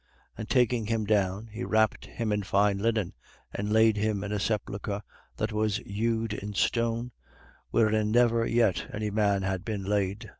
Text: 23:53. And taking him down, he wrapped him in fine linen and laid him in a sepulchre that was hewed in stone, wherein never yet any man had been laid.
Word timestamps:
23:53. 0.35 0.39
And 0.39 0.49
taking 0.49 0.85
him 0.87 1.05
down, 1.05 1.47
he 1.51 1.63
wrapped 1.63 2.07
him 2.07 2.31
in 2.31 2.41
fine 2.41 2.79
linen 2.79 3.13
and 3.53 3.71
laid 3.71 3.97
him 3.97 4.23
in 4.23 4.31
a 4.31 4.39
sepulchre 4.39 5.03
that 5.37 5.51
was 5.51 5.77
hewed 5.77 6.33
in 6.33 6.55
stone, 6.55 7.11
wherein 7.69 8.09
never 8.09 8.43
yet 8.43 8.87
any 8.91 9.11
man 9.11 9.43
had 9.43 9.63
been 9.63 9.83
laid. 9.83 10.27